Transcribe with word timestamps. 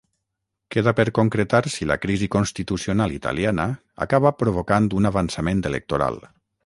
Queda 0.75 0.93
per 0.99 1.03
concretar 1.17 1.59
si 1.73 1.85
la 1.91 1.97
crisi 2.05 2.29
constitucional 2.35 3.13
italiana 3.19 3.67
acaba 4.07 4.33
provocant 4.41 4.89
un 5.03 5.11
avançament 5.11 5.63
electoral. 5.73 6.19